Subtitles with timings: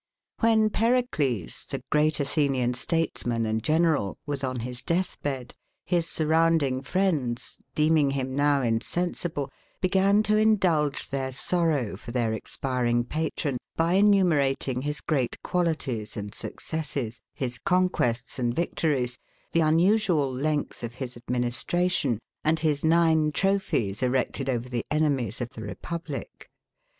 [0.39, 5.53] When Pericles, the great Athenian statesman and general, was on his death bed,
[5.85, 13.03] his surrounding friends, deeming him now insensible, began to indulge their sorrow for their expiring
[13.03, 19.19] patron, by enumerating his great qualities and successes, his conquests and victories,
[19.51, 25.49] the unusual length of his administration, and his nine trophies erected over the enemies of
[25.51, 26.49] the republic.